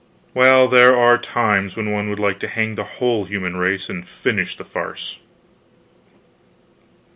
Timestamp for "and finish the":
3.87-4.65